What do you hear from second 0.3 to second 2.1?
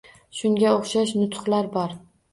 Shunga o'xshash nutqlar bor